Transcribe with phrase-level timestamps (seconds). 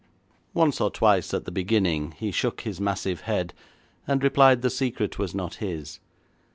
[0.55, 3.53] Once or twice at the beginning he shook his massive head,
[4.07, 5.99] and replied the secret was not his.